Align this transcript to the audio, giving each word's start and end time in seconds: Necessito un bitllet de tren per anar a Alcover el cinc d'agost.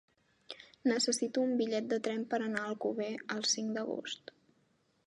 Necessito 0.91 1.43
un 1.49 1.53
bitllet 1.59 1.91
de 1.93 2.01
tren 2.09 2.25
per 2.33 2.41
anar 2.47 2.65
a 2.65 2.73
Alcover 2.73 3.13
el 3.39 3.47
cinc 3.57 3.75
d'agost. 3.79 4.35